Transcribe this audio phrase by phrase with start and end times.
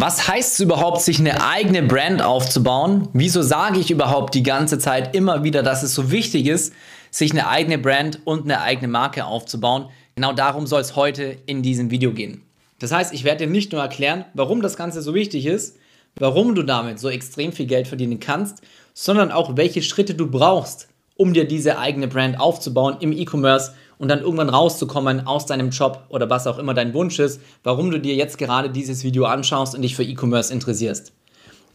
[0.00, 3.08] Was heißt es überhaupt, sich eine eigene Brand aufzubauen?
[3.14, 6.72] Wieso sage ich überhaupt die ganze Zeit immer wieder, dass es so wichtig ist,
[7.10, 9.86] sich eine eigene Brand und eine eigene Marke aufzubauen?
[10.14, 12.42] Genau darum soll es heute in diesem Video gehen.
[12.78, 15.76] Das heißt, ich werde dir nicht nur erklären, warum das Ganze so wichtig ist,
[16.14, 18.62] warum du damit so extrem viel Geld verdienen kannst,
[18.94, 20.86] sondern auch welche Schritte du brauchst,
[21.16, 26.04] um dir diese eigene Brand aufzubauen im E-Commerce und dann irgendwann rauszukommen aus deinem Job
[26.08, 29.74] oder was auch immer dein Wunsch ist, warum du dir jetzt gerade dieses Video anschaust
[29.74, 31.12] und dich für E-Commerce interessierst.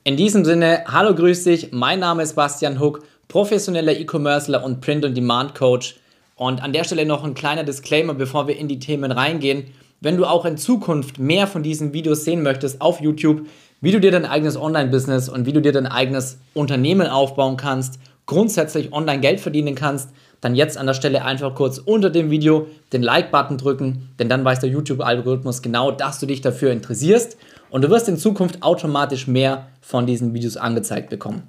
[0.05, 5.95] In diesem Sinne, hallo, grüß dich, mein Name ist Bastian Huck, professioneller E-Commercer und Print-on-Demand-Coach.
[6.35, 9.67] Und an der Stelle noch ein kleiner Disclaimer, bevor wir in die Themen reingehen.
[10.01, 13.47] Wenn du auch in Zukunft mehr von diesen Videos sehen möchtest auf YouTube,
[13.79, 17.99] wie du dir dein eigenes Online-Business und wie du dir dein eigenes Unternehmen aufbauen kannst,
[18.25, 20.09] grundsätzlich online Geld verdienen kannst,
[20.43, 24.43] dann jetzt an der Stelle einfach kurz unter dem Video den Like-Button drücken, denn dann
[24.43, 27.37] weiß der YouTube-Algorithmus genau, dass du dich dafür interessierst
[27.69, 31.43] und du wirst in Zukunft automatisch mehr von diesen Videos angezeigt bekommen.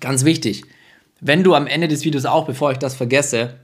[0.00, 0.64] Ganz wichtig,
[1.20, 3.54] wenn du am Ende des Videos auch, bevor ich das vergesse,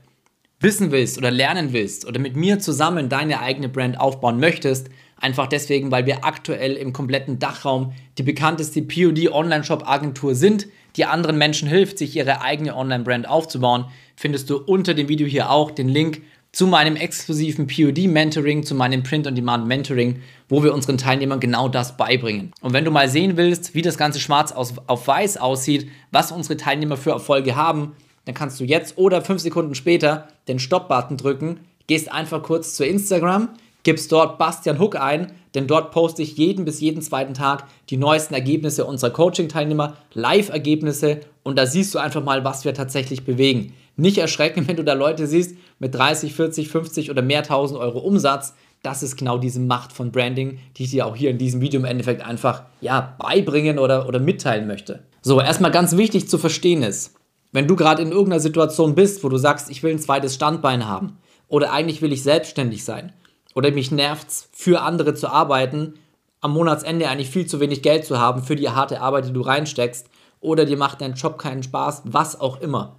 [0.59, 5.47] wissen willst oder lernen willst oder mit mir zusammen deine eigene Brand aufbauen möchtest, einfach
[5.47, 11.37] deswegen, weil wir aktuell im kompletten Dachraum die bekannteste POD Online-Shop Agentur sind, die anderen
[11.37, 13.85] Menschen hilft, sich ihre eigene Online-Brand aufzubauen,
[14.15, 16.21] findest du unter dem Video hier auch den Link
[16.55, 22.53] zu meinem exklusiven POD-Mentoring, zu meinem Print-on-Demand-Mentoring, wo wir unseren Teilnehmern genau das beibringen.
[22.61, 26.55] Und wenn du mal sehen willst, wie das Ganze schwarz auf weiß aussieht, was unsere
[26.55, 27.93] Teilnehmer für Erfolge haben,
[28.23, 32.85] dann kannst du jetzt oder fünf Sekunden später den Stop-Button drücken, gehst einfach kurz zu
[32.85, 33.49] Instagram,
[33.83, 37.97] gibst dort Bastian Hook ein, denn dort poste ich jeden bis jeden zweiten Tag die
[37.97, 43.73] neuesten Ergebnisse unserer Coaching-Teilnehmer, Live-Ergebnisse und da siehst du einfach mal, was wir tatsächlich bewegen.
[43.97, 47.99] Nicht erschrecken, wenn du da Leute siehst mit 30, 40, 50 oder mehr tausend Euro
[47.99, 48.55] Umsatz.
[48.83, 51.79] Das ist genau diese Macht von Branding, die ich dir auch hier in diesem Video
[51.79, 55.03] im Endeffekt einfach ja, beibringen oder, oder mitteilen möchte.
[55.21, 57.15] So, erstmal ganz wichtig zu verstehen ist,
[57.51, 60.87] wenn du gerade in irgendeiner Situation bist, wo du sagst, ich will ein zweites Standbein
[60.87, 63.13] haben oder eigentlich will ich selbstständig sein
[63.55, 65.95] oder mich nervt's, für andere zu arbeiten,
[66.41, 69.41] am Monatsende eigentlich viel zu wenig Geld zu haben für die harte Arbeit, die du
[69.41, 70.07] reinsteckst,
[70.41, 72.97] oder dir macht dein Job keinen Spaß, was auch immer.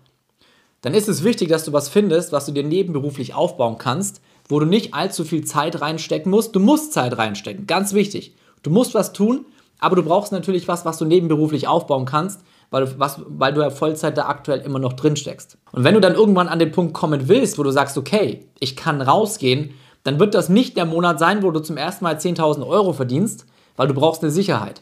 [0.86, 4.60] Dann ist es wichtig, dass du was findest, was du dir nebenberuflich aufbauen kannst, wo
[4.60, 6.54] du nicht allzu viel Zeit reinstecken musst.
[6.54, 8.36] Du musst Zeit reinstecken, ganz wichtig.
[8.62, 9.46] Du musst was tun,
[9.80, 13.62] aber du brauchst natürlich was, was du nebenberuflich aufbauen kannst, weil du, was, weil du
[13.62, 15.58] ja Vollzeit da aktuell immer noch drin steckst.
[15.72, 18.76] Und wenn du dann irgendwann an den Punkt kommen willst, wo du sagst, okay, ich
[18.76, 19.74] kann rausgehen
[20.06, 23.44] dann wird das nicht der Monat sein, wo du zum ersten Mal 10.000 Euro verdienst,
[23.74, 24.80] weil du brauchst eine Sicherheit.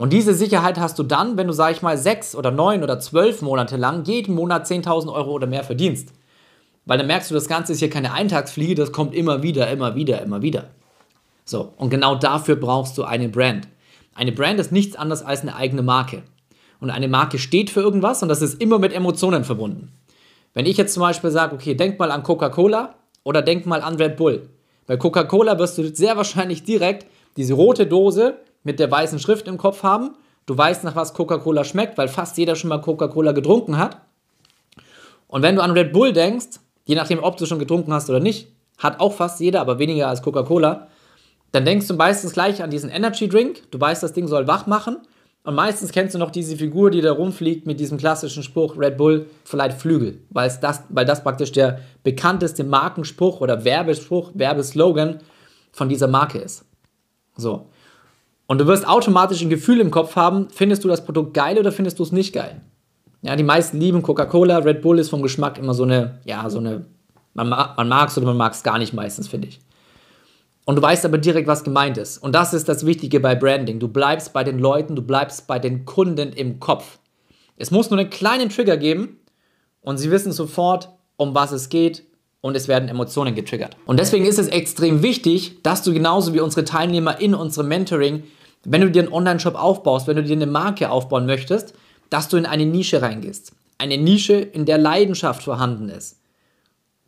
[0.00, 2.98] Und diese Sicherheit hast du dann, wenn du, sag ich mal, sechs oder neun oder
[3.00, 6.14] zwölf Monate lang jeden Monat 10.000 Euro oder mehr verdienst.
[6.86, 9.96] Weil dann merkst du, das Ganze ist hier keine Eintagsfliege, das kommt immer wieder, immer
[9.96, 10.70] wieder, immer wieder.
[11.44, 13.68] So, und genau dafür brauchst du eine Brand.
[14.14, 16.22] Eine Brand ist nichts anderes als eine eigene Marke.
[16.80, 19.92] Und eine Marke steht für irgendwas und das ist immer mit Emotionen verbunden.
[20.54, 23.96] Wenn ich jetzt zum Beispiel sage, okay, denk mal an Coca-Cola, oder denk mal an
[23.96, 24.48] Red Bull.
[24.86, 27.06] Bei Coca-Cola wirst du sehr wahrscheinlich direkt
[27.36, 30.16] diese rote Dose mit der weißen Schrift im Kopf haben.
[30.46, 34.00] Du weißt, nach was Coca-Cola schmeckt, weil fast jeder schon mal Coca-Cola getrunken hat.
[35.28, 38.20] Und wenn du an Red Bull denkst, je nachdem, ob du schon getrunken hast oder
[38.20, 40.88] nicht, hat auch fast jeder, aber weniger als Coca-Cola,
[41.52, 43.70] dann denkst du meistens gleich an diesen Energy Drink.
[43.70, 44.98] Du weißt, das Ding soll wach machen.
[45.42, 48.98] Und meistens kennst du noch diese Figur, die da rumfliegt mit diesem klassischen Spruch Red
[48.98, 55.20] Bull vielleicht Flügel, weil, das, weil das praktisch der bekannteste Markenspruch oder Werbespruch, Werbeslogan
[55.72, 56.66] von dieser Marke ist.
[57.36, 57.70] So.
[58.50, 61.70] Und du wirst automatisch ein Gefühl im Kopf haben, findest du das Produkt geil oder
[61.70, 62.60] findest du es nicht geil?
[63.22, 66.58] Ja, die meisten lieben Coca-Cola, Red Bull ist vom Geschmack immer so eine, ja, so
[66.58, 66.84] eine,
[67.32, 69.60] man, man mag es oder man mag es gar nicht meistens, finde ich.
[70.64, 72.18] Und du weißt aber direkt, was gemeint ist.
[72.18, 73.78] Und das ist das Wichtige bei Branding.
[73.78, 76.98] Du bleibst bei den Leuten, du bleibst bei den Kunden im Kopf.
[77.56, 79.20] Es muss nur einen kleinen Trigger geben
[79.80, 82.02] und sie wissen sofort, um was es geht
[82.40, 83.76] und es werden Emotionen getriggert.
[83.86, 88.24] Und deswegen ist es extrem wichtig, dass du genauso wie unsere Teilnehmer in unserem Mentoring,
[88.64, 91.74] wenn du dir einen Online-Shop aufbaust, wenn du dir eine Marke aufbauen möchtest,
[92.10, 93.52] dass du in eine Nische reingehst.
[93.78, 96.20] Eine Nische, in der Leidenschaft vorhanden ist.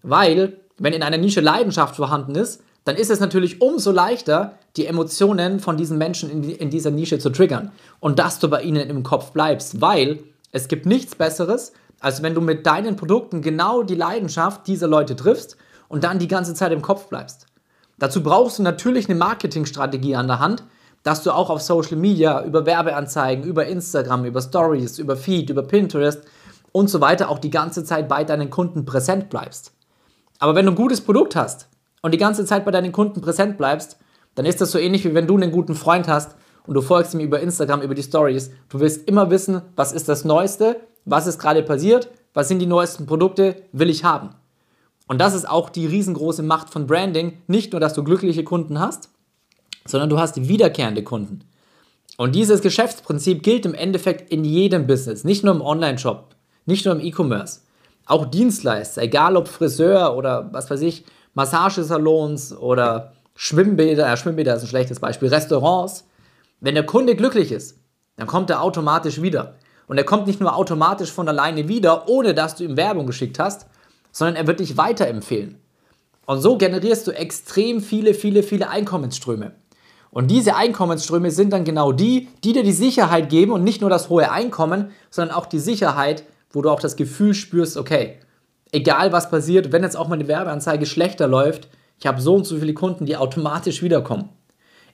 [0.03, 4.87] Weil, wenn in einer Nische Leidenschaft vorhanden ist, dann ist es natürlich umso leichter, die
[4.87, 8.88] Emotionen von diesen Menschen in, in, dieser Nische zu triggern und dass du bei ihnen
[8.88, 13.82] im Kopf bleibst, weil es gibt nichts Besseres, als wenn du mit deinen Produkten genau
[13.82, 15.56] die Leidenschaft dieser Leute triffst
[15.88, 17.47] und dann die ganze Zeit im Kopf bleibst.
[17.99, 20.65] Dazu brauchst du natürlich eine Marketingstrategie an der Hand,
[21.03, 25.63] dass du auch auf Social Media, über Werbeanzeigen, über Instagram, über Stories, über Feed, über
[25.63, 26.23] Pinterest
[26.71, 29.73] und so weiter auch die ganze Zeit bei deinen Kunden präsent bleibst.
[30.39, 31.69] Aber wenn du ein gutes Produkt hast,
[32.03, 33.97] und die ganze Zeit bei deinen Kunden präsent bleibst,
[34.35, 36.35] dann ist das so ähnlich wie wenn du einen guten Freund hast
[36.67, 38.51] und du folgst ihm über Instagram, über die Stories.
[38.69, 42.67] Du willst immer wissen, was ist das Neueste, was ist gerade passiert, was sind die
[42.67, 44.31] neuesten Produkte, will ich haben.
[45.09, 47.39] Und das ist auch die riesengroße Macht von Branding.
[47.47, 49.11] Nicht nur, dass du glückliche Kunden hast,
[49.87, 51.44] sondern du hast wiederkehrende Kunden.
[52.17, 56.34] Und dieses Geschäftsprinzip gilt im Endeffekt in jedem Business, nicht nur im Online-Shop,
[56.67, 57.61] nicht nur im E-Commerce.
[58.06, 64.62] Auch Dienstleister, egal ob Friseur oder was weiß ich, Massagesalons oder Schwimmbäder, ja, Schwimmbäder ist
[64.62, 66.06] ein schlechtes Beispiel, Restaurants.
[66.61, 67.79] Wenn der Kunde glücklich ist,
[68.17, 69.55] dann kommt er automatisch wieder.
[69.88, 73.38] Und er kommt nicht nur automatisch von alleine wieder, ohne dass du ihm Werbung geschickt
[73.38, 73.67] hast,
[74.11, 75.58] sondern er wird dich weiterempfehlen.
[76.26, 79.52] Und so generierst du extrem viele, viele, viele Einkommensströme.
[80.12, 83.88] Und diese Einkommensströme sind dann genau die, die dir die Sicherheit geben und nicht nur
[83.88, 88.19] das hohe Einkommen, sondern auch die Sicherheit, wo du auch das Gefühl spürst, okay,
[88.73, 91.69] egal was passiert, wenn jetzt auch mal eine Werbeanzeige schlechter läuft,
[91.99, 94.29] ich habe so und so viele Kunden, die automatisch wiederkommen.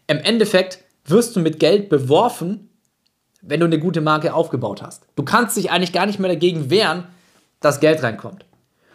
[0.07, 2.71] Im Endeffekt wirst du mit Geld beworfen,
[3.43, 5.03] wenn du eine gute Marke aufgebaut hast.
[5.17, 7.05] Du kannst dich eigentlich gar nicht mehr dagegen wehren,
[7.59, 8.45] dass Geld reinkommt.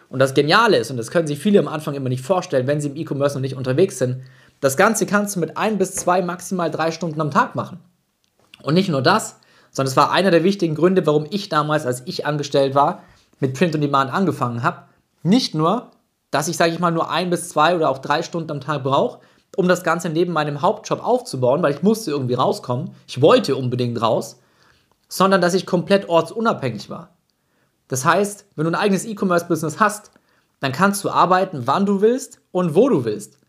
[0.08, 2.80] Und das Geniale ist, und das können sich viele am Anfang immer nicht vorstellen, wenn
[2.80, 4.22] sie im E-Commerce noch nicht unterwegs sind,
[4.64, 7.80] das Ganze kannst du mit ein bis zwei, maximal drei Stunden am Tag machen.
[8.62, 9.36] Und nicht nur das,
[9.70, 13.02] sondern es war einer der wichtigen Gründe, warum ich damals, als ich angestellt war,
[13.40, 14.84] mit Print on Demand angefangen habe.
[15.22, 15.90] Nicht nur,
[16.30, 18.84] dass ich, sage ich mal, nur ein bis zwei oder auch drei Stunden am Tag
[18.84, 19.18] brauche,
[19.54, 22.92] um das Ganze neben meinem Hauptjob aufzubauen, weil ich musste irgendwie rauskommen.
[23.06, 24.40] Ich wollte unbedingt raus,
[25.08, 27.10] sondern dass ich komplett ortsunabhängig war.
[27.88, 30.10] Das heißt, wenn du ein eigenes E-Commerce-Business hast,
[30.60, 33.43] dann kannst du arbeiten, wann du willst und wo du willst.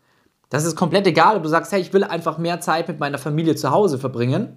[0.50, 3.18] Das ist komplett egal, ob du sagst, hey, ich will einfach mehr Zeit mit meiner
[3.18, 4.56] Familie zu Hause verbringen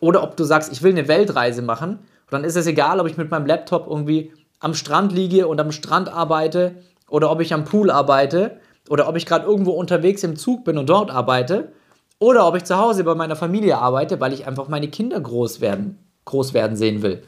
[0.00, 2.00] oder ob du sagst, ich will eine Weltreise machen.
[2.30, 5.72] dann ist es egal, ob ich mit meinem Laptop irgendwie am Strand liege und am
[5.72, 6.76] Strand arbeite
[7.08, 8.58] oder ob ich am Pool arbeite
[8.88, 11.72] oder ob ich gerade irgendwo unterwegs im Zug bin und dort arbeite
[12.18, 15.60] oder ob ich zu Hause bei meiner Familie arbeite, weil ich einfach meine Kinder groß
[15.60, 17.22] werden, groß werden sehen will.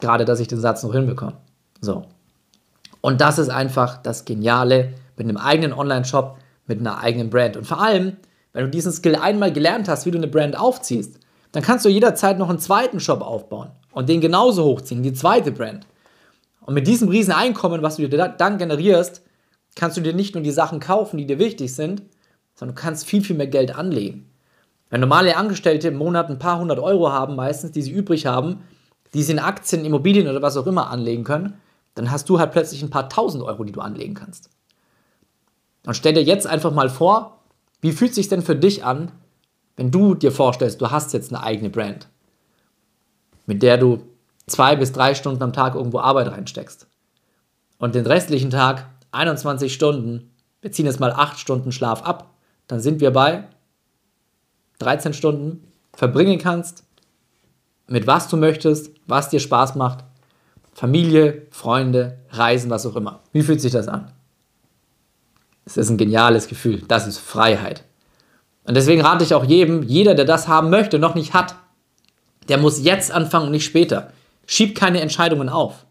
[0.00, 1.36] Gerade, dass ich den Satz noch hinbekomme.
[1.80, 2.06] So.
[3.00, 6.38] Und das ist einfach das Geniale mit einem eigenen Online-Shop
[6.70, 7.56] mit einer eigenen Brand.
[7.56, 8.16] Und vor allem,
[8.52, 11.18] wenn du diesen Skill einmal gelernt hast, wie du eine Brand aufziehst,
[11.52, 15.52] dann kannst du jederzeit noch einen zweiten Shop aufbauen und den genauso hochziehen, die zweite
[15.52, 15.86] Brand.
[16.60, 19.22] Und mit diesem riesen Einkommen, was du dir dann generierst,
[19.74, 22.02] kannst du dir nicht nur die Sachen kaufen, die dir wichtig sind,
[22.54, 24.30] sondern du kannst viel, viel mehr Geld anlegen.
[24.90, 28.64] Wenn normale Angestellte im Monat ein paar hundert Euro haben, meistens, die sie übrig haben,
[29.14, 31.54] die sie in Aktien, Immobilien oder was auch immer anlegen können,
[31.94, 34.50] dann hast du halt plötzlich ein paar tausend Euro, die du anlegen kannst.
[35.86, 37.38] Und stell dir jetzt einfach mal vor,
[37.80, 39.12] wie fühlt sich denn für dich an,
[39.76, 42.08] wenn du dir vorstellst, du hast jetzt eine eigene Brand,
[43.46, 44.02] mit der du
[44.46, 46.86] zwei bis drei Stunden am Tag irgendwo Arbeit reinsteckst
[47.78, 50.30] und den restlichen Tag 21 Stunden,
[50.60, 52.34] wir ziehen jetzt mal 8 Stunden Schlaf ab,
[52.66, 53.44] dann sind wir bei
[54.80, 56.84] 13 Stunden verbringen kannst,
[57.86, 60.04] mit was du möchtest, was dir Spaß macht,
[60.72, 63.20] Familie, Freunde, Reisen, was auch immer.
[63.32, 64.12] Wie fühlt sich das an?
[65.64, 66.82] Es ist ein geniales Gefühl.
[66.88, 67.84] Das ist Freiheit.
[68.64, 71.54] Und deswegen rate ich auch jedem, jeder, der das haben möchte, noch nicht hat,
[72.48, 74.12] der muss jetzt anfangen und nicht später.
[74.46, 75.86] Schieb keine Entscheidungen auf.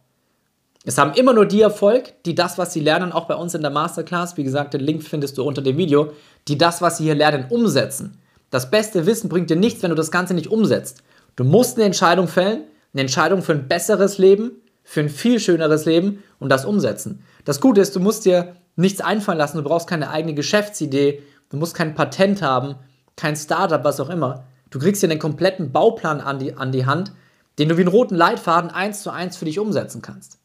[0.86, 3.62] Es haben immer nur die Erfolg, die das, was sie lernen, auch bei uns in
[3.62, 6.13] der Masterclass, wie gesagt, den Link findest du unter dem Video,
[6.48, 8.18] die das, was sie hier lernen, umsetzen.
[8.50, 11.04] Das beste Wissen bringt dir nichts, wenn du das Ganze nicht umsetzt.
[11.36, 14.52] Du musst eine Entscheidung fällen, eine Entscheidung für ein besseres Leben,
[14.83, 17.23] für ein viel schöneres Leben und das umsetzen.
[17.45, 21.57] Das Gute ist, du musst dir nichts einfallen lassen, du brauchst keine eigene Geschäftsidee, du
[21.57, 22.76] musst kein Patent haben,
[23.16, 24.45] kein Startup, was auch immer.
[24.69, 27.12] Du kriegst dir einen kompletten Bauplan an die, an die Hand,
[27.57, 30.40] den du wie einen roten Leitfaden eins zu eins für dich umsetzen kannst.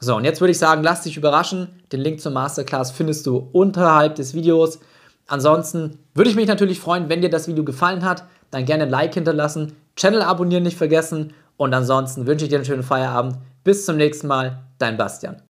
[0.00, 1.68] So, und jetzt würde ich sagen, lass dich überraschen.
[1.92, 4.80] Den Link zur Masterclass findest du unterhalb des Videos.
[5.26, 8.90] Ansonsten würde ich mich natürlich freuen, wenn dir das Video gefallen hat, dann gerne ein
[8.90, 13.36] Like hinterlassen, Channel abonnieren nicht vergessen und ansonsten wünsche ich dir einen schönen Feierabend.
[13.62, 15.36] Bis zum nächsten Mal, dein Bastian.